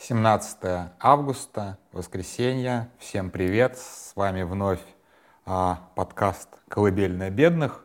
[0.00, 2.88] 17 августа, воскресенье.
[2.98, 3.76] Всем привет!
[3.76, 4.80] С вами вновь
[5.44, 7.84] а, подкаст «Колыбельная бедных».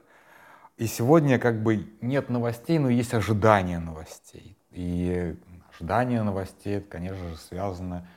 [0.78, 4.55] И сегодня как бы нет новостей, но есть ожидание новостей.
[4.70, 5.36] И
[5.73, 8.07] ожидание новостей, это, конечно же, связано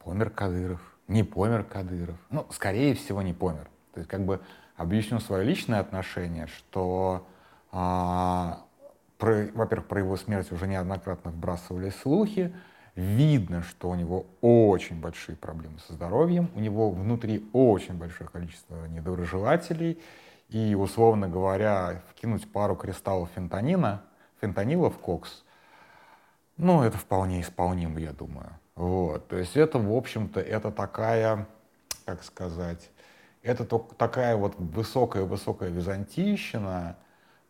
[0.00, 2.18] помер Кадыров, не помер Кадыров.
[2.28, 3.70] Ну, скорее всего, не помер.
[3.94, 4.42] То есть как бы
[4.76, 7.26] объясню свое личное отношение, что,
[7.72, 8.64] а,
[9.18, 12.54] во-первых, про его смерть уже неоднократно вбрасывали слухи,
[12.94, 18.86] видно, что у него очень большие проблемы со здоровьем, у него внутри очень большое количество
[18.86, 20.00] недоброжелателей,
[20.48, 24.02] и, условно говоря, вкинуть пару кристаллов фентанина,
[24.40, 25.44] фентанила в кокс,
[26.56, 28.50] ну, это вполне исполнимо, я думаю.
[28.76, 31.48] Вот, то есть это, в общем-то, это такая,
[32.04, 32.90] как сказать,
[33.42, 33.64] это
[33.96, 36.96] такая вот высокая-высокая византийщина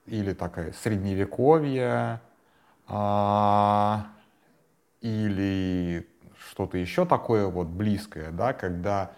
[0.06, 2.20] или такая средневековье,
[2.86, 4.06] а,
[5.04, 6.08] или
[6.48, 9.12] что-то еще такое вот близкое, да, когда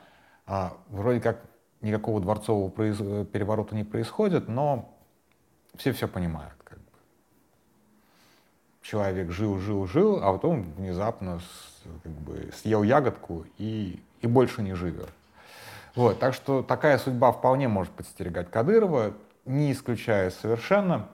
[0.44, 1.40] а, вроде как
[1.80, 2.98] никакого дворцового произ...
[3.28, 4.92] переворота не происходит, но
[5.76, 6.54] все все понимают.
[6.64, 6.84] Как бы.
[8.82, 14.62] Человек жил, жил, жил, а потом внезапно с, как бы, съел ягодку и, и больше
[14.62, 15.10] не живет.
[15.94, 21.08] Вот, так что такая судьба вполне может подстерегать Кадырова, не исключая совершенно.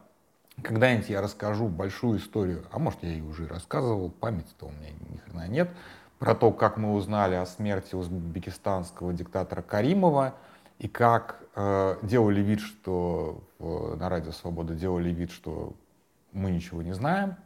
[0.61, 5.17] Когда-нибудь я расскажу большую историю, а может я ее уже рассказывал, памяти-то у меня ни
[5.17, 5.71] хрена нет,
[6.19, 10.35] про то, как мы узнали о смерти узбекистанского диктатора Каримова
[10.79, 15.73] и как э, делали вид, что э, на Радио Свобода делали вид, что
[16.33, 17.37] мы ничего не знаем.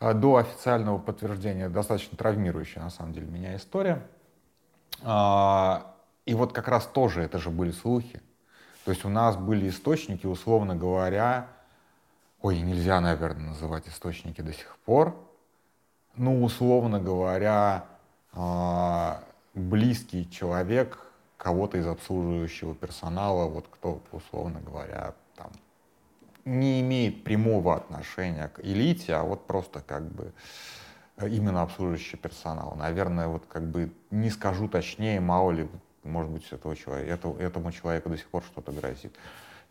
[0.00, 4.06] Э, до официального подтверждения достаточно травмирующая, на самом деле, меня история.
[5.02, 5.80] Э,
[6.24, 8.22] и вот как раз тоже это же были слухи.
[8.84, 11.48] То есть у нас были источники, условно говоря,
[12.42, 15.16] ой, нельзя, наверное, называть источники до сих пор,
[16.16, 17.86] ну, условно говоря,
[18.32, 19.22] а,
[19.54, 20.98] близкий человек
[21.36, 25.50] кого-то из обслуживающего персонала, вот кто, условно говоря, там,
[26.44, 30.32] не имеет прямого отношения к элите, а вот просто как бы
[31.20, 32.74] именно обслуживающий персонал.
[32.76, 35.68] Наверное, вот как бы не скажу точнее, мало ли,
[36.02, 39.14] может быть, этого человека, этому, этому человеку до сих пор что-то грозит.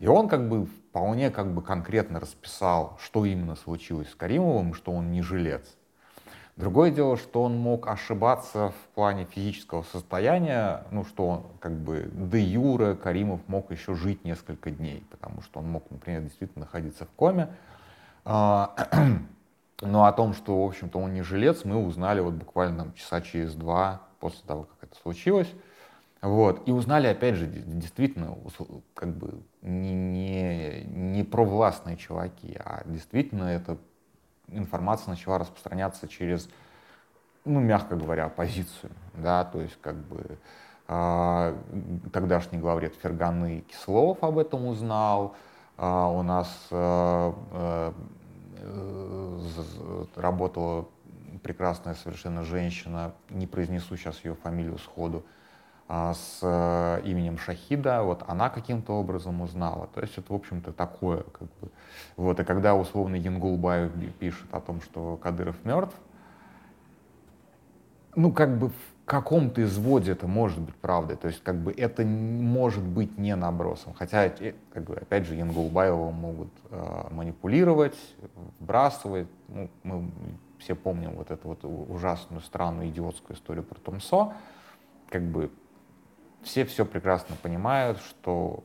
[0.02, 4.90] И он как бы вполне как бы конкретно расписал, что именно случилось с Каримовым, что
[4.90, 5.76] он не жилец.
[6.56, 12.10] Другое дело, что он мог ошибаться в плане физического состояния, ну, что он как бы
[12.12, 17.04] де юре Каримов мог еще жить несколько дней, потому что он мог, например, действительно находиться
[17.04, 17.50] в коме.
[18.24, 18.74] А,
[19.82, 23.54] но о том, что, в общем-то, он не жилец, мы узнали вот буквально часа через
[23.54, 25.54] два после того, как это случилось.
[26.22, 26.62] Вот.
[26.68, 28.38] И узнали, опять же, действительно,
[28.94, 33.76] как бы не, не, не провластные чуваки, а действительно эта
[34.46, 36.48] информация начала распространяться через,
[37.44, 40.38] ну, мягко говоря, оппозицию, да, то есть как бы
[40.86, 41.56] э,
[42.12, 45.34] тогдашний главред Ферганы Кислов об этом узнал,
[45.76, 47.92] э, у нас э, э,
[50.14, 50.86] работала
[51.42, 55.41] прекрасная совершенно женщина, не произнесу сейчас ее фамилию сходу, а,
[55.92, 59.88] с э, именем Шахида, вот она каким-то образом узнала.
[59.94, 61.22] То есть это, в общем-то, такое.
[61.24, 61.68] Как бы.
[62.16, 65.94] вот, и когда условно Янгулбаев пишет о том, что Кадыров мертв,
[68.14, 71.16] ну, как бы в каком-то изводе это может быть правдой.
[71.16, 73.92] То есть, как бы это может быть не набросом.
[73.92, 77.98] Хотя, э, как бы, опять же, Янгулбаева могут э, манипулировать,
[78.60, 79.28] вбрасывать.
[79.48, 80.10] Ну, мы
[80.58, 84.32] все помним вот эту вот ужасную, странную, идиотскую историю про Томсо.
[85.10, 85.50] Как бы
[86.44, 88.62] все все прекрасно понимают, что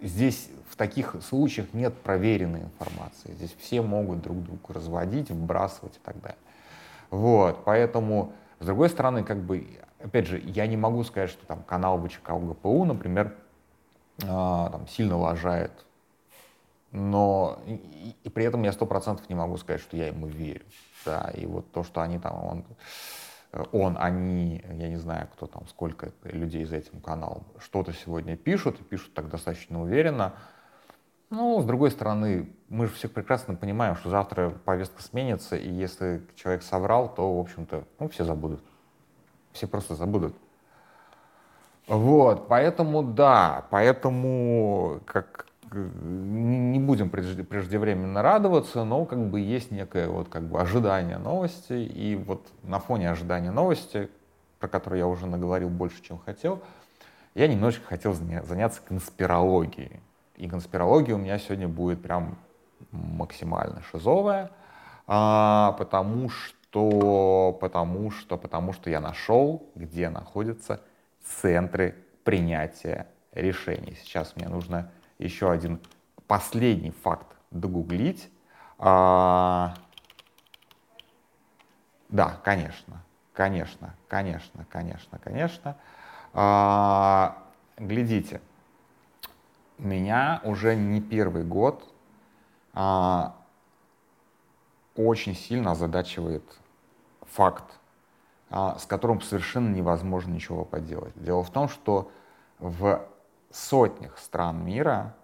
[0.00, 3.32] здесь в таких случаях нет проверенной информации.
[3.32, 6.38] Здесь все могут друг друга разводить, вбрасывать и так далее.
[7.10, 9.66] Вот, поэтому, с другой стороны, как бы,
[10.02, 13.36] опять же, я не могу сказать, что там канал ВЧК УГПУ, например,
[14.22, 15.72] э, там, сильно лажает,
[16.90, 20.64] но и, и при этом я сто процентов не могу сказать, что я ему верю.
[21.04, 22.64] Да, и вот то, что они там, он,
[23.72, 28.80] он, они, я не знаю, кто там, сколько людей за этим каналом, что-то сегодня пишут,
[28.80, 30.34] и пишут так достаточно уверенно.
[31.28, 36.22] Ну, с другой стороны, мы же все прекрасно понимаем, что завтра повестка сменится, и если
[36.34, 38.62] человек соврал, то, в общем-то, ну, все забудут.
[39.52, 40.34] Все просто забудут.
[41.86, 45.46] Вот, поэтому, да, поэтому, как,
[46.92, 52.46] будем преждевременно радоваться, но как бы есть некое вот как бы ожидание новости, и вот
[52.62, 54.10] на фоне ожидания новости,
[54.58, 56.62] про которую я уже наговорил больше, чем хотел,
[57.34, 60.00] я немножечко хотел заняться конспирологией.
[60.36, 62.36] И конспирология у меня сегодня будет прям
[62.90, 64.50] максимально шизовая,
[65.06, 70.82] а, потому что потому что, потому что я нашел, где находятся
[71.40, 73.96] центры принятия решений.
[74.02, 75.80] Сейчас мне нужно еще один
[76.26, 78.30] последний факт догуглить.
[78.78, 79.74] А...
[82.08, 83.02] Да, конечно,
[83.32, 85.76] конечно, конечно, конечно, конечно.
[86.32, 87.38] А...
[87.78, 88.40] Глядите,
[89.78, 91.88] меня уже не первый год
[92.74, 93.34] а,
[94.94, 96.44] очень сильно озадачивает
[97.22, 97.64] факт,
[98.50, 101.14] а, с которым совершенно невозможно ничего поделать.
[101.16, 102.10] Дело в том, что
[102.58, 103.04] в
[103.50, 105.16] сотнях стран мира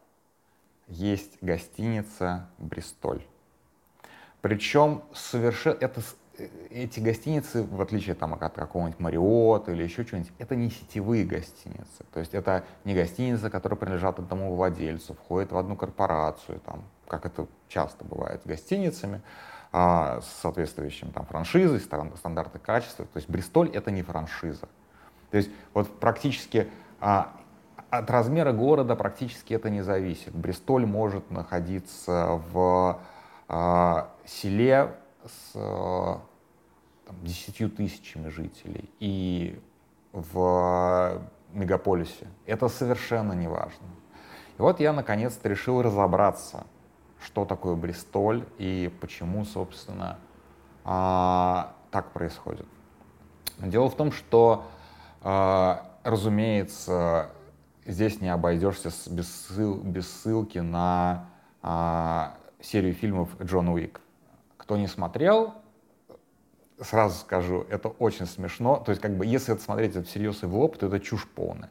[0.89, 3.23] есть гостиница «Бристоль».
[4.41, 6.03] Причем совершенно это
[6.71, 12.05] эти гостиницы, в отличие там, от какого-нибудь Мариот или еще чего-нибудь, это не сетевые гостиницы.
[12.13, 17.27] То есть это не гостиницы, которые принадлежат одному владельцу, входят в одну корпорацию, там, как
[17.27, 19.21] это часто бывает с гостиницами,
[19.73, 23.05] а, с соответствующим там, франшизой, стандарты качества.
[23.07, 24.69] То есть Бристоль— это не франшиза.
[25.31, 26.69] То есть вот практически
[27.01, 27.33] а,
[27.91, 30.35] от размера города практически это не зависит.
[30.35, 33.01] Бристоль может находиться в
[33.49, 34.95] а, селе
[35.25, 36.21] с
[37.23, 39.61] десятью тысячами жителей и
[40.13, 42.29] в мегаполисе.
[42.47, 43.87] Это совершенно не важно.
[44.59, 46.67] И вот я наконец-то решил разобраться,
[47.23, 50.19] что такое Бристоль и почему, собственно,
[50.85, 52.67] а, так происходит.
[53.59, 54.67] Дело в том, что,
[55.23, 57.31] а, разумеется,
[57.89, 61.27] здесь не обойдешься без, ссыл, без ссылки на
[61.63, 64.01] а, серию фильмов Джон Уик.
[64.57, 65.55] Кто не смотрел,
[66.81, 68.77] сразу скажу, это очень смешно.
[68.77, 71.27] То есть, как бы, если это смотреть это всерьез и в лоб, то это чушь
[71.27, 71.71] полная.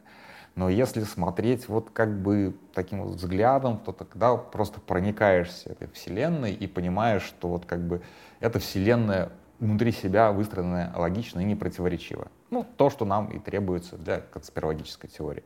[0.54, 6.52] Но если смотреть вот как бы таким вот взглядом, то тогда просто проникаешься этой вселенной
[6.52, 8.02] и понимаешь, что вот как бы
[8.40, 9.30] эта вселенная
[9.60, 12.28] внутри себя выстроенная логично и непротиворечиво.
[12.50, 15.44] Ну, то, что нам и требуется для конспирологической теории.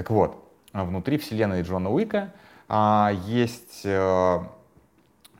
[0.00, 2.32] Так вот, внутри вселенной Джона Уика
[2.70, 4.50] а, есть а,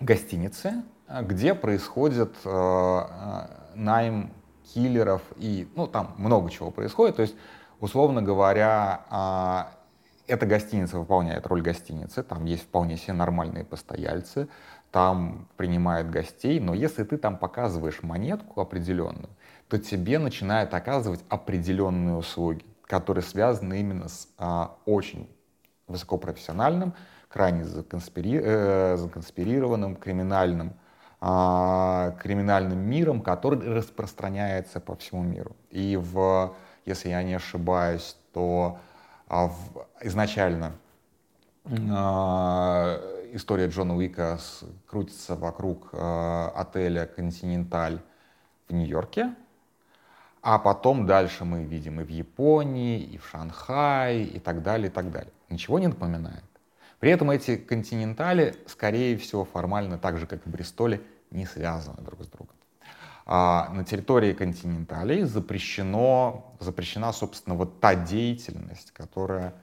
[0.01, 0.83] гостиницы,
[1.23, 3.01] где происходит э,
[3.75, 7.17] найм киллеров и, ну, там много чего происходит.
[7.17, 7.35] То есть,
[7.81, 9.71] условно говоря,
[10.29, 14.47] э, эта гостиница выполняет роль гостиницы, там есть вполне себе нормальные постояльцы,
[14.91, 19.31] там принимают гостей, но если ты там показываешь монетку определенную,
[19.69, 25.31] то тебе начинают оказывать определенные услуги, которые связаны именно с а, очень
[25.87, 26.93] высокопрофессиональным,
[27.29, 28.41] крайне законспири...
[28.43, 30.75] э, законспирированным криминальным
[31.21, 35.55] а, криминальным миром, который распространяется по всему миру.
[35.71, 38.81] И в, если я не ошибаюсь, то
[39.29, 40.73] а, в, изначально
[41.93, 43.01] а,
[43.33, 44.41] история Джона Уика
[44.89, 48.01] крутится вокруг а, отеля «Континенталь»
[48.67, 49.37] в Нью-Йорке,
[50.43, 54.91] а потом дальше мы видим и в Японии, и в Шанхае, и так далее, и
[54.91, 55.33] так далее.
[55.49, 56.45] Ничего не напоминает?
[56.99, 61.01] При этом эти континентали, скорее всего, формально, так же, как и Бристоле,
[61.31, 62.55] не связаны друг с другом.
[63.27, 69.55] А на территории континенталей запрещено, запрещена, собственно, вот та деятельность, которая,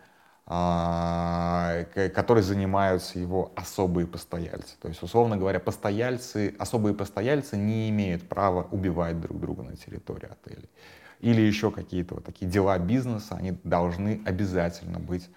[0.48, 4.78] которой занимаются его особые постояльцы.
[4.82, 10.30] То есть, условно говоря, постояльцы, особые постояльцы не имеют права убивать друг друга на территории
[10.30, 10.70] отелей.
[11.20, 15.30] Или еще какие-то вот такие дела бизнеса, они должны обязательно быть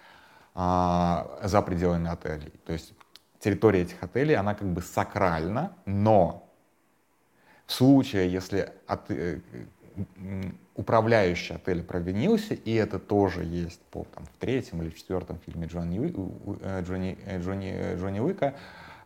[0.55, 2.53] а, за пределами отелей.
[2.65, 2.93] То есть
[3.39, 6.49] территория этих отелей, она как бы сакральна, но
[7.65, 9.39] в случае, если от, э,
[10.75, 15.99] управляющий отеля провинился, и это тоже есть по, там, в третьем или четвертом фильме Джонни,
[16.61, 18.55] э, Джонни, э, Джонни, Джонни Уика,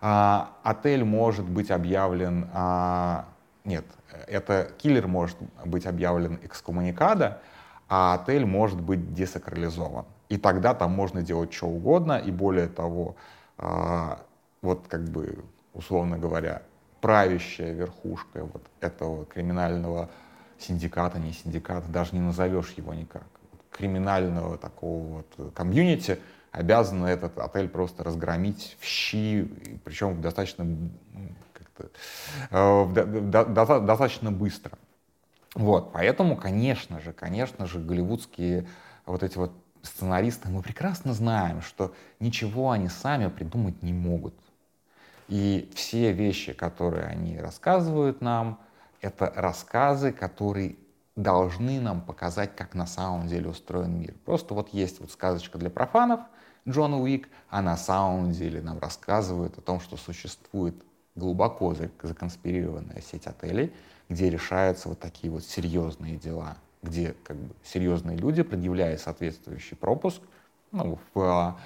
[0.01, 3.25] а, отель может быть объявлен, а,
[3.63, 3.85] нет,
[4.27, 7.41] это киллер может быть объявлен экскоммуникада,
[7.89, 10.05] а отель может быть десакрализован.
[10.29, 13.15] И тогда там можно делать что угодно, и более того,
[13.57, 14.21] а,
[14.61, 16.61] вот как бы, условно говоря,
[17.01, 20.09] правящая верхушка вот этого криминального
[20.59, 23.23] синдиката, не синдиката, даже не назовешь его никак,
[23.71, 26.19] криминального такого вот комьюнити,
[26.51, 29.43] обязаны этот отель просто разгромить в щи,
[29.83, 30.65] причем достаточно,
[32.51, 34.77] э, достаточно быстро.
[35.53, 38.67] Вот, поэтому, конечно же, конечно же, голливудские
[39.05, 39.51] вот эти вот
[39.83, 44.33] сценаристы, мы прекрасно знаем, что ничего они сами придумать не могут.
[45.27, 48.59] И все вещи, которые они рассказывают нам,
[49.01, 50.75] это рассказы, которые
[51.15, 54.13] должны нам показать, как на самом деле устроен мир.
[54.25, 56.19] Просто вот есть вот сказочка для профанов
[56.67, 60.75] Джон Уик, а на самом деле нам рассказывают о том, что существует
[61.15, 63.73] глубоко законспирированная сеть отелей,
[64.09, 70.21] где решаются вот такие вот серьезные дела, где как бы серьезные люди, предъявляя соответствующий пропуск,
[70.71, 71.57] ну, в а,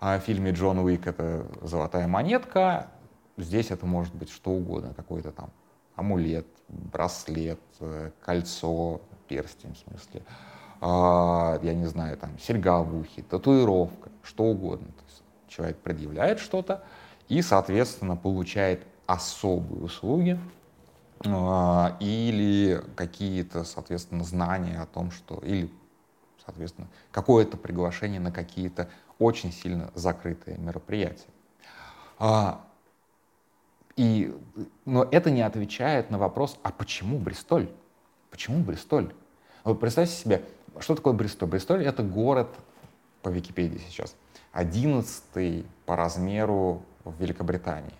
[0.00, 2.88] а, фильме Джон Уик это «Золотая монетка»,
[3.36, 5.50] здесь это может быть что угодно, какой-то там
[5.96, 10.22] амулет, браслет, э, кольцо, перстень в смысле,
[10.80, 14.88] а, я не знаю, там, серьга в ухе, татуировка, что угодно.
[14.88, 16.82] То есть человек предъявляет что-то
[17.28, 20.40] и, соответственно, получает особые услуги
[21.24, 25.70] а, или какие-то, соответственно, знания о том, что, или,
[26.44, 31.28] соответственно, какое-то приглашение на какие-то очень сильно закрытые мероприятия.
[32.18, 32.60] А,
[33.96, 34.34] и,
[34.84, 37.68] но это не отвечает на вопрос, а почему Бристоль?
[38.30, 39.12] Почему Бристоль?
[39.64, 40.44] Вот представьте себе,
[40.80, 41.48] что такое Бристоль?
[41.48, 42.48] Бристоль— это город,
[43.22, 44.14] по Википедии сейчас,
[44.52, 47.94] одиннадцатый по размеру в Великобритании.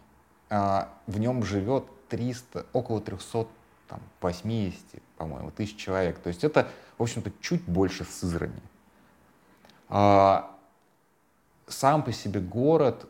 [0.51, 4.81] А, в нем живет 300, около 380,
[5.17, 6.19] по-моему, тысяч человек.
[6.19, 6.69] То есть это,
[6.99, 8.53] в общем-то, чуть больше Сызрани.
[9.89, 10.55] А,
[11.67, 13.09] сам по себе город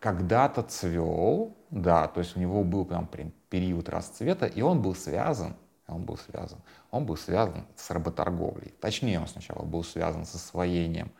[0.00, 3.08] когда-то цвел, да, то есть у него был прям
[3.50, 5.56] период расцвета, и он был связан
[5.88, 6.58] он был связан.
[6.90, 8.74] Он был связан с работорговлей.
[8.80, 11.10] Точнее, он сначала был связан с освоением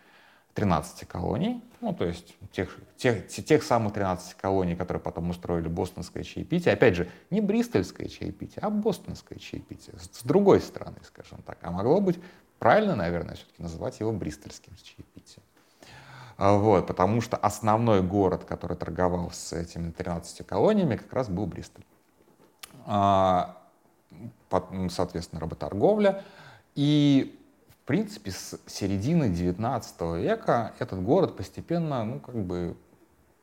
[0.54, 6.24] 13 колоний, ну, то есть тех, тех, тех самых 13 колоний, которые потом устроили бостонское
[6.24, 6.74] чаепитие.
[6.74, 9.94] Опять же, не бристольское чаепитие, а бостонское чаепитие.
[9.98, 11.58] С, другой стороны, скажем так.
[11.62, 12.18] А могло быть
[12.58, 15.44] правильно, наверное, все-таки называть его бристольским чаепитием.
[16.38, 21.46] А, вот, потому что основной город, который торговал с этими 13 колониями, как раз был
[21.46, 21.84] Бристоль.
[22.86, 23.56] А,
[24.88, 26.22] соответственно, работорговля.
[26.76, 27.36] И,
[27.70, 32.76] в принципе, с середины XIX века этот город постепенно, ну, как бы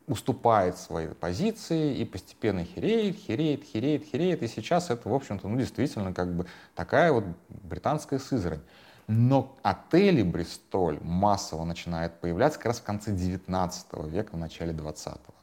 [0.07, 4.41] уступает свои позиции и постепенно хереет, хереет, хереет, хереет.
[4.41, 8.61] И сейчас это, в общем-то, ну, действительно, как бы такая вот британская Сызрань.
[9.07, 15.33] Но отели Бристоль массово начинают появляться как раз в конце 19 века, в начале 20-го.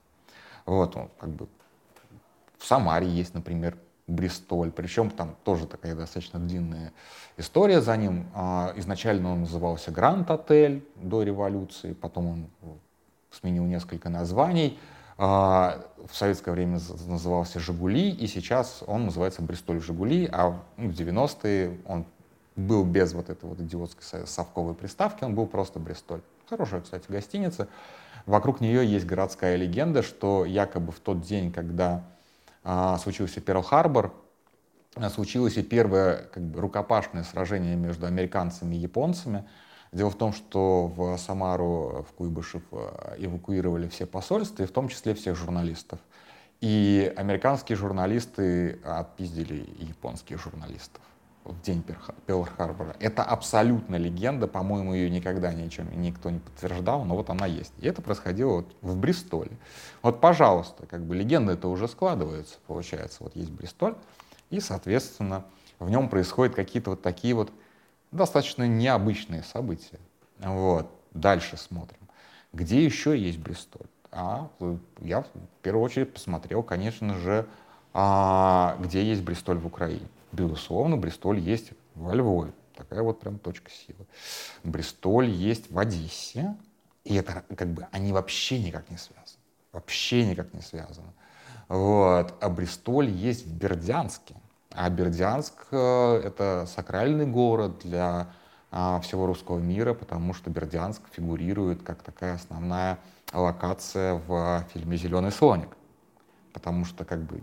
[0.67, 1.49] Вот, он как бы
[2.59, 3.77] в Самаре есть, например,
[4.09, 4.71] Бристоль.
[4.73, 6.93] Причем там тоже такая достаточно длинная
[7.37, 8.27] история за ним.
[8.35, 12.47] А, изначально он назывался Гранд Отель до революции, потом он
[13.31, 14.79] сменил несколько названий.
[15.19, 21.79] А, в советское время назывался «Жигули», и сейчас он называется «Бристоль Жигули», а в 90-е
[21.87, 22.07] он
[22.57, 26.21] был без вот этой вот идиотской совковой приставки, он был просто «Бристоль».
[26.49, 27.69] Хорошая, кстати, гостиница.
[28.27, 32.05] Вокруг нее есть городская легенда, что якобы в тот день, когда
[32.63, 34.13] а, случился Перл-Харбор,
[34.95, 39.49] а, случилось и первое как бы, рукопашное сражение между американцами и японцами.
[39.93, 44.89] Дело в том, что в Самару, в Куйбышев а, эвакуировали все посольства, и в том
[44.89, 45.99] числе всех журналистов.
[46.61, 51.03] И американские журналисты отпиздили японских журналистов
[51.45, 51.85] в день
[52.27, 52.97] Перл-Харбора.
[53.01, 57.73] Это абсолютно легенда, по-моему, ее никогда ничем, никто не подтверждал, но вот она есть.
[57.79, 59.51] И это происходило вот в Бристоле.
[60.03, 63.19] Вот, пожалуйста, как бы легенда это уже складывается, получается.
[63.21, 63.97] Вот есть Бристоль,
[64.51, 65.45] и, соответственно,
[65.79, 67.51] в нем происходят какие-то вот такие вот
[68.13, 69.99] достаточно необычные события.
[70.39, 70.91] Вот.
[71.13, 71.99] Дальше смотрим.
[72.53, 73.87] Где еще есть Бристоль?
[74.11, 74.49] А
[75.01, 75.27] я в
[75.63, 77.47] первую очередь посмотрел, конечно же,
[77.95, 82.53] а, где есть Бристоль в Украине безусловно, Бристоль есть во Львове.
[82.77, 84.07] Такая вот прям точка силы.
[84.65, 86.57] Бристоль есть в Одессе.
[87.05, 89.39] И это как бы они вообще никак не связаны.
[89.73, 91.13] Вообще никак не связаны.
[91.69, 92.35] Вот.
[92.41, 94.35] А Бристоль есть в Бердянске.
[94.71, 98.29] А Бердянск э,— это сакральный город для
[98.71, 102.99] а, всего русского мира, потому что Бердянск фигурирует как такая основная
[103.35, 105.77] локация в фильме «Зеленый слоник»
[106.53, 107.43] потому что как бы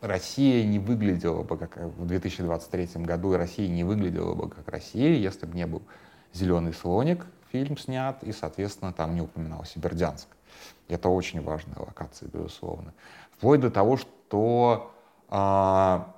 [0.00, 5.16] Россия не выглядела бы как в 2023 году, и Россия не выглядела бы как Россия,
[5.16, 5.82] если бы не был
[6.32, 10.28] «Зеленый слоник», фильм снят, и, соответственно, там не упоминался Бердянск.
[10.88, 12.94] Это очень важная локация, безусловно.
[13.32, 14.92] Вплоть до того, что
[15.28, 16.14] а,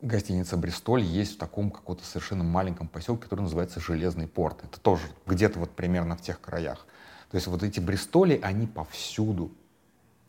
[0.00, 4.64] гостиница «Бристоль» есть в таком каком-то совершенно маленьком поселке, который называется Железный порт.
[4.64, 6.86] Это тоже где-то вот примерно в тех краях.
[7.30, 9.50] То есть вот эти Бристоли, они повсюду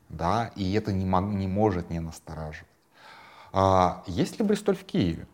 [0.10, 2.68] да, и это не, не может не настораживать.
[3.54, 5.28] А, есть ли Бристоль в Киеве?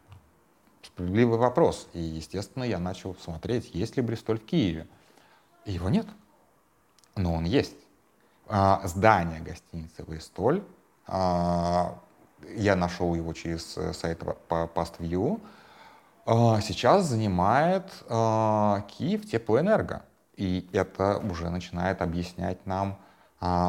[0.81, 1.87] Справедливый вопрос.
[1.93, 4.87] И, естественно, я начал смотреть, есть ли Бристоль в Киеве.
[5.65, 6.07] его нет,
[7.15, 7.75] но он есть.
[8.47, 10.63] А, здание гостиницы Бристоль,
[11.07, 11.99] а,
[12.55, 15.39] я нашел его через э, сайт PastView,
[16.25, 20.03] а, сейчас занимает а, Киев Теплоэнерго.
[20.35, 22.97] И это уже начинает объяснять нам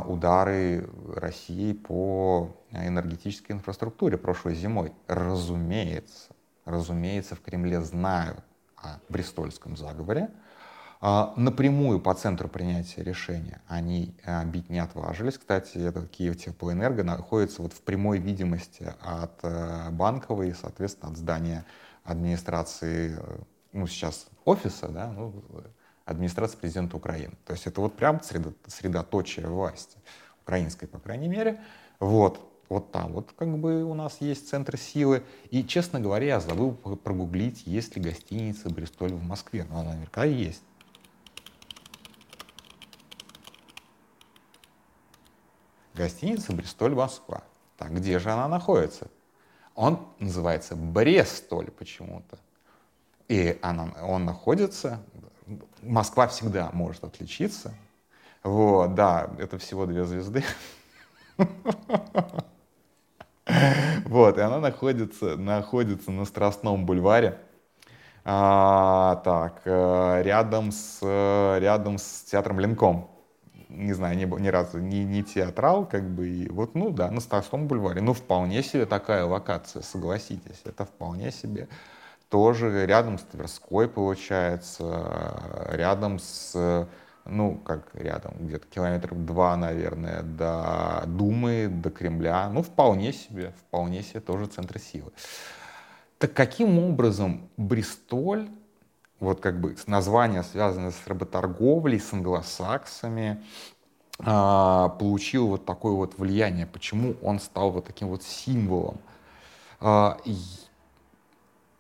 [0.07, 4.93] удары России по энергетической инфраструктуре прошлой зимой.
[5.09, 8.43] Разумеется, разумеется, в Кремле знают
[8.77, 10.31] о Бристольском заговоре.
[11.01, 15.37] А, напрямую по центру принятия решения они а, бить не отважились.
[15.37, 21.67] Кстати, этот Киев Теплоэнерго находится вот в прямой видимости от э, Банковой, соответственно, от здания
[22.05, 23.39] администрации, э,
[23.73, 25.43] ну, сейчас офиса, да, ну,
[26.05, 27.35] администрации президента Украины.
[27.47, 29.99] То есть это вот прям средоточие власти,
[30.43, 31.61] украинской, по крайней мере.
[31.99, 35.23] Вот, вот там вот как бы у нас есть центр силы.
[35.51, 39.67] И, честно говоря, я забыл прогуглить, есть ли гостиница «Бристоль» в Москве.
[39.69, 40.63] Но она наверняка есть.
[45.95, 47.45] Гостиница «Бристоль Москва».
[47.79, 49.09] Так, где же она находится?
[49.75, 52.39] Он называется Брестоль почему-то.
[53.29, 55.01] И она, он находится
[55.83, 57.75] Москва всегда может отличиться.
[58.43, 60.45] Вот, да, это всего две звезды.
[64.07, 67.39] Вот, и она находится, находится на Страстном бульваре.
[68.25, 71.01] А, так, э, рядом с,
[71.61, 73.11] рядом с театром Ленком.
[73.69, 77.21] Не знаю, ни, ни разу не, не театрал, как бы, и вот, ну да, на
[77.21, 78.01] Страстном бульваре.
[78.01, 81.69] Ну, вполне себе такая локация, согласитесь, это вполне себе
[82.35, 86.89] тоже рядом с Тверской, получается, рядом с,
[87.25, 92.51] ну, как рядом, где-то километров два, наверное, до Думы, до Кремля.
[92.51, 95.13] Ну, вполне себе, вполне себе тоже центр силы.
[96.19, 98.49] Так каким образом Бристоль,
[99.21, 103.45] вот как бы название связанное с работорговлей, с англосаксами,
[104.19, 108.99] а, получил вот такое вот влияние, почему он стал вот таким вот символом.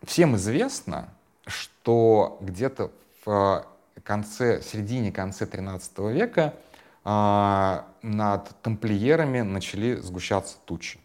[0.06, 1.08] Всем известно,
[1.46, 2.90] что где-то
[3.24, 3.66] в
[4.02, 6.54] конце, середине, конце 13 века
[7.04, 10.98] а, над тамплиерами начали сгущаться тучи.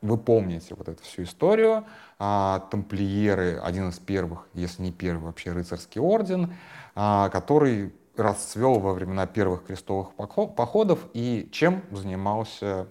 [0.00, 1.84] Вы помните вот эту всю историю.
[2.18, 6.54] А, тамплиеры, один из первых, если не первый вообще рыцарский орден,
[6.94, 11.00] а, который расцвел во времена первых крестовых походов.
[11.14, 12.86] И чем занимался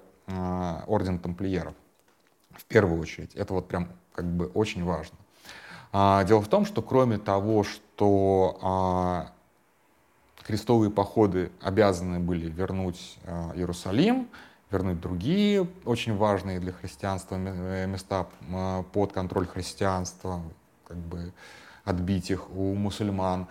[0.88, 1.74] орден тамплиеров?
[2.52, 3.36] В первую очередь.
[3.36, 5.18] Это вот прям как бы очень важно.
[5.98, 9.32] А, дело в том, что кроме того, что а,
[10.44, 14.28] крестовые походы обязаны были вернуть а, Иерусалим,
[14.72, 18.28] вернуть другие очень важные для христианства э, места
[18.92, 20.42] под контроль христианства,
[20.86, 21.32] как бы
[21.86, 23.48] отбить их у мусульман.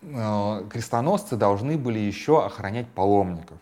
[0.00, 3.58] Крестоносцы должны были еще охранять паломников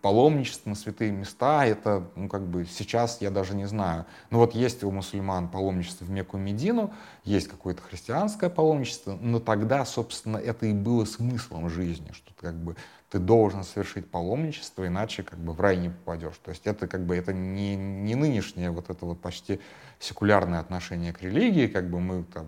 [0.00, 4.06] паломничество на святые места, это, ну, как бы, сейчас я даже не знаю.
[4.30, 6.92] Ну, вот есть у мусульман паломничество в Мекку Медину,
[7.24, 12.76] есть какое-то христианское паломничество, но тогда, собственно, это и было смыслом жизни, что как бы
[13.10, 16.36] ты должен совершить паломничество, иначе как бы в рай не попадешь.
[16.42, 19.60] То есть это как бы это не, не нынешнее вот это вот почти
[19.98, 22.46] секулярное отношение к религии, как бы мы там,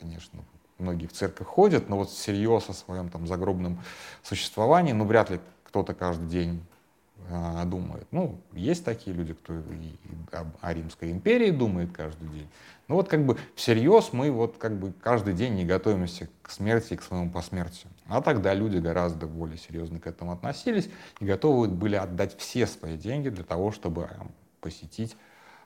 [0.00, 0.40] конечно,
[0.78, 3.80] многие в церковь ходят, но вот всерьез о своем там загробном
[4.22, 5.40] существовании, ну, вряд ли
[5.74, 6.64] кто-то каждый день
[7.28, 8.06] а, думает.
[8.12, 9.54] Ну, есть такие люди, кто
[10.60, 12.48] о, Римской империи думает каждый день.
[12.86, 16.92] Ну вот как бы всерьез мы вот как бы каждый день не готовимся к смерти
[16.92, 17.90] и к своему посмертию.
[18.06, 22.96] А тогда люди гораздо более серьезно к этому относились и готовы были отдать все свои
[22.96, 24.28] деньги для того, чтобы а,
[24.60, 25.16] посетить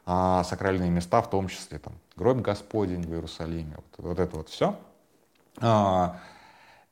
[0.06, 4.48] а, сакральные места, в том числе там гроб Господень в Иерусалиме, вот, вот это вот
[4.48, 4.74] все.
[5.60, 6.18] А,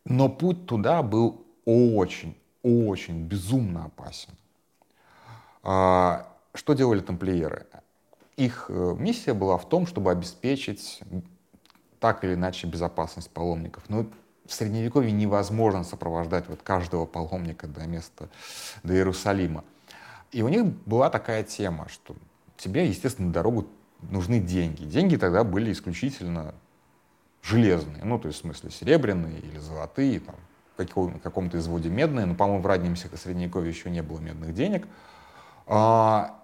[0.04, 4.32] но путь туда был очень, очень безумно опасен.
[5.62, 7.66] А, что делали тамплиеры?
[8.36, 11.00] Их э, миссия была в том, чтобы обеспечить
[12.00, 13.84] так или иначе безопасность паломников.
[13.88, 14.06] Но
[14.46, 18.28] в Средневековье невозможно сопровождать вот каждого паломника до места,
[18.82, 19.64] до Иерусалима.
[20.32, 22.16] И у них была такая тема, что
[22.56, 23.66] тебе, естественно, на дорогу
[24.02, 24.84] нужны деньги.
[24.84, 26.54] Деньги тогда были исключительно
[27.42, 30.34] железные, ну, то есть в смысле серебряные или золотые, там,
[30.76, 34.86] каком, каком-то изводе медные, но, по-моему, в раннем средневековье еще не было медных денег.
[35.66, 36.42] А,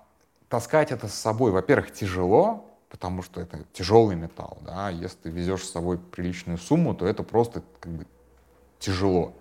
[0.48, 5.64] таскать это с собой, во-первых, тяжело, потому что это тяжелый металл, да, если ты везешь
[5.64, 8.06] с собой приличную сумму, то это просто как бы
[8.78, 9.34] тяжело.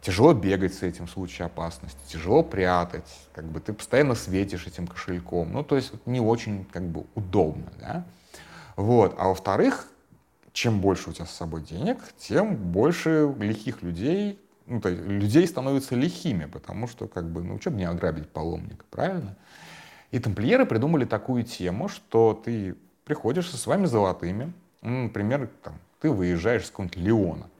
[0.00, 4.86] Тяжело бегать с этим в случае опасности, тяжело прятать, как бы ты постоянно светишь этим
[4.86, 8.04] кошельком, ну, то есть не очень как бы удобно, да.
[8.76, 9.88] Вот, а во-вторых,
[10.54, 15.46] чем больше у тебя с собой денег, тем больше лихих людей, ну, то есть людей
[15.48, 19.36] становятся лихими, потому что, как бы, ну, что бы не ограбить паломника, правильно?
[20.12, 26.08] И тамплиеры придумали такую тему, что ты приходишь со своими золотыми, ну, например, там, ты
[26.08, 27.50] выезжаешь с какого-нибудь Леона,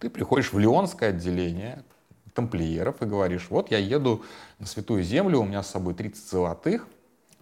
[0.00, 1.84] ты приходишь в Леонское отделение
[2.32, 4.24] тамплиеров и говоришь, вот я еду
[4.58, 6.88] на Святую Землю, у меня с собой 30 золотых,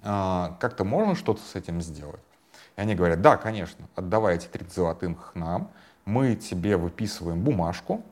[0.02, 2.20] а, как-то можно что-то с этим сделать?
[2.76, 5.70] И они говорят, да, конечно, отдавай эти 30 золотых нам,
[6.04, 8.02] мы тебе выписываем бумажку,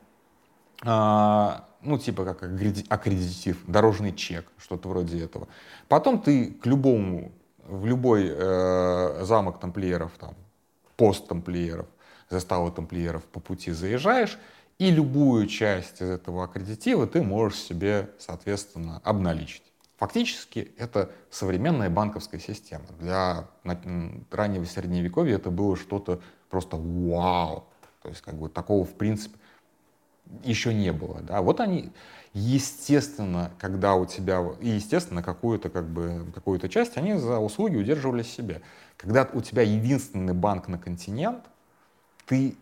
[0.85, 5.47] а, ну, типа как аккредитив, дорожный чек, что-то вроде этого.
[5.87, 7.31] Потом ты к любому,
[7.65, 10.35] в любой э, замок тамплиеров, там,
[10.97, 11.87] пост тамплиеров,
[12.29, 14.37] заставу тамплиеров по пути заезжаешь,
[14.79, 19.72] и любую часть из этого аккредитива ты можешь себе, соответственно, обналичить.
[20.03, 22.83] Фактически это современная банковская система.
[22.99, 23.47] Для
[24.31, 27.69] раннего средневековья это было что-то просто вау.
[28.01, 29.37] То есть как бы такого в принципе
[30.43, 31.21] еще не было.
[31.21, 31.41] Да?
[31.41, 31.93] Вот они,
[32.33, 38.23] естественно, когда у тебя, и естественно, какую-то как бы, какую-то часть они за услуги удерживали
[38.23, 38.61] себе.
[38.97, 41.45] Когда у тебя единственный банк на континент,
[42.25, 42.57] ты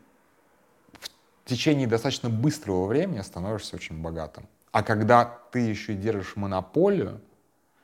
[1.00, 4.48] в течение достаточно быстрого времени становишься очень богатым.
[4.72, 7.20] А когда ты еще держишь монополию,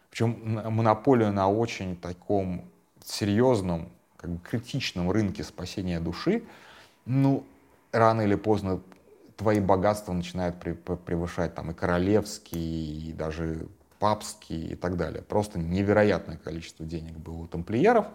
[0.10, 2.66] причем монополию на очень таком
[3.04, 6.44] серьезном, как бы критичном рынке спасения души,
[7.06, 7.44] ну,
[7.92, 8.82] рано или поздно
[9.38, 13.68] твои богатства начинают превышать там и королевские, и даже
[14.00, 15.22] папские и так далее.
[15.22, 18.08] Просто невероятное количество денег было у тамплиеров.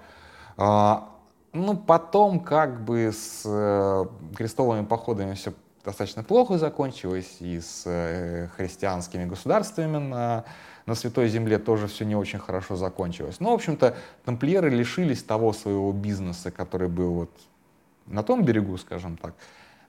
[0.56, 1.08] А,
[1.52, 4.04] ну, потом как бы с э,
[4.36, 5.52] крестовыми походами все
[5.84, 10.44] достаточно плохо закончилось, и с э, христианскими государствами на,
[10.86, 13.40] на Святой Земле тоже все не очень хорошо закончилось.
[13.40, 17.30] Но, в общем-то, тамплиеры лишились того своего бизнеса, который был вот
[18.06, 19.34] на том берегу, скажем так.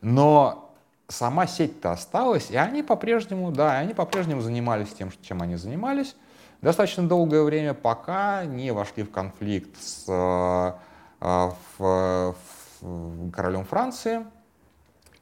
[0.02, 0.74] Но
[1.08, 6.16] сама сеть-то осталась, и они по-прежнему, да, они по-прежнему занимались тем, чем они занимались,
[6.62, 10.74] достаточно долгое время, пока не вошли в конфликт с э,
[11.22, 12.36] э, в,
[12.82, 14.26] в королем Франции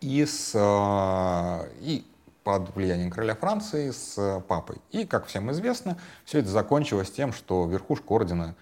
[0.02, 2.06] и, с, э, и
[2.44, 4.78] под влиянием короля Франции с папой.
[4.92, 8.56] И, как всем известно, все это закончилось тем, что верхушку ордена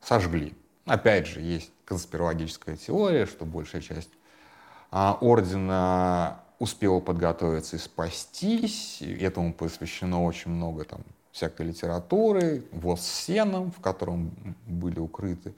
[0.00, 0.54] сожгли.
[0.86, 4.10] Опять же, есть конспирологическая теория, что большая часть
[4.90, 9.02] а, ордена успела подготовиться и спастись.
[9.02, 14.32] И этому посвящено очень много там, всякой литературы, воз с сеном, в котором
[14.66, 15.54] были укрыты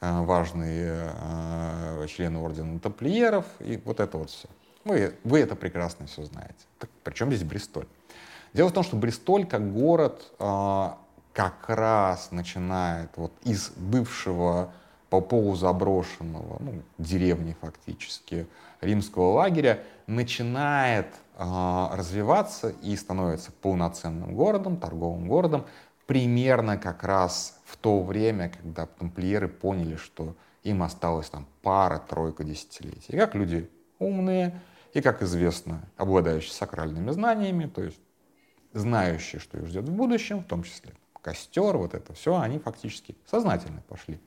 [0.00, 3.46] а, важные а, члены ордена тамплиеров.
[3.60, 4.48] И вот это вот все.
[4.88, 6.64] Вы, вы это прекрасно все знаете.
[6.78, 7.86] Так, причем здесь Бристоль?
[8.54, 14.72] Дело в том, что Бристоль как город как раз начинает вот из бывшего
[15.10, 18.46] по полузаброшенного, ну, деревни фактически,
[18.80, 25.66] римского лагеря, начинает э, развиваться и становится полноценным городом, торговым городом,
[26.06, 33.12] примерно как раз в то время, когда тамплиеры поняли, что им осталось там пара-тройка десятилетий.
[33.12, 34.60] И как люди умные,
[34.98, 38.00] и, как известно, обладающие сакральными знаниями, то есть
[38.72, 43.14] знающие, что их ждет в будущем, в том числе костер, вот это все, они фактически
[43.24, 44.20] сознательно пошли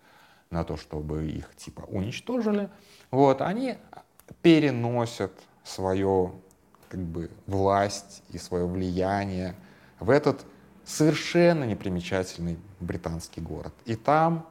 [0.49, 2.69] на то, чтобы их типа уничтожили,
[3.11, 3.79] вот, они
[4.41, 5.33] переносят
[5.65, 6.41] свою
[6.87, 9.55] как бы, власть и свое влияние
[9.99, 10.45] в этот
[10.85, 13.73] совершенно непримечательный британский город.
[13.83, 14.47] И там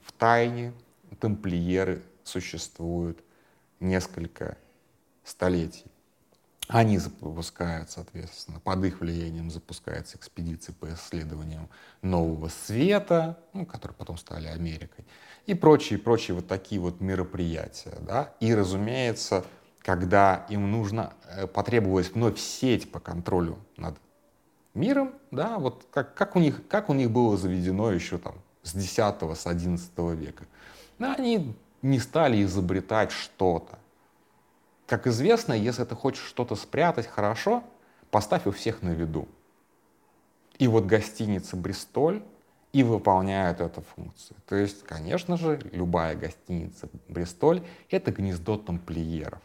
[0.00, 0.72] в тайне
[1.20, 3.22] тамплиеры существуют
[3.78, 4.56] несколько
[5.24, 5.86] столетий.
[6.68, 11.68] Они запускают, соответственно, под их влиянием запускаются экспедиции по исследованиям
[12.00, 15.04] нового света, ну, которые потом стали Америкой,
[15.46, 17.98] и прочие, прочие вот такие вот мероприятия.
[18.02, 18.34] Да?
[18.38, 19.44] И, разумеется,
[19.82, 23.98] когда им нужно, э, потребовалась вновь сеть по контролю над
[24.74, 28.74] миром, да, вот как, как, у них, как у них было заведено еще там с
[28.74, 30.44] 10 с 11 века.
[31.00, 33.79] Да, они не стали изобретать что-то.
[34.90, 37.62] Как известно, если ты хочешь что-то спрятать хорошо,
[38.10, 39.28] поставь у всех на виду.
[40.58, 42.24] И вот гостиница «Бристоль»
[42.72, 44.36] и выполняют эту функцию.
[44.48, 49.40] То есть, конечно же, любая гостиница «Бристоль»— это гнездо тамплиеров.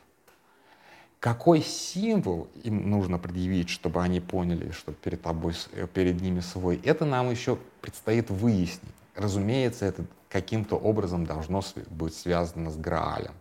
[1.20, 6.82] Какой символ им нужно предъявить, чтобы они поняли, что перед, тобой, э, перед ними свой,
[6.84, 8.96] это нам еще предстоит выяснить.
[9.14, 13.36] Разумеется, это каким-то образом должно быть связано с Граалем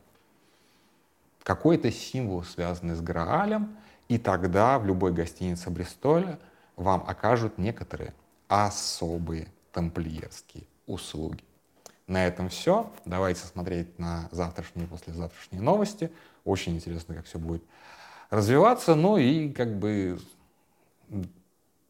[1.45, 3.77] какой-то символ, связанный с Граалем,
[4.09, 6.41] и тогда в любой гостинице Бристоля
[6.75, 8.13] вам окажут некоторые
[8.49, 11.45] особые тамплиерские услуги.
[12.07, 12.93] На этом все.
[13.05, 16.11] Давайте смотреть на завтрашние и послезавтрашние новости.
[16.45, 17.63] Очень интересно, как все будет
[18.31, 18.95] развиваться.
[18.95, 20.19] Ну и как бы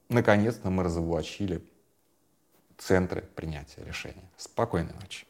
[0.09, 1.65] наконец-то мы разоблачили
[2.79, 4.25] центры принятия решений.
[4.37, 5.27] Спокойной ночи.